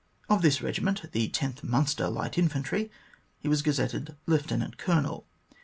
[0.29, 2.89] Of this regiment, the 10th Minister Light Infantry,
[3.37, 5.27] he was gazetted Lieutenant Colonel.